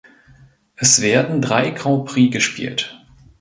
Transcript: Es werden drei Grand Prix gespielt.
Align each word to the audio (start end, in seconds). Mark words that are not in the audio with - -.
Es 0.77 1.01
werden 1.03 1.43
drei 1.43 1.69
Grand 1.69 2.05
Prix 2.05 2.33
gespielt. 2.33 2.97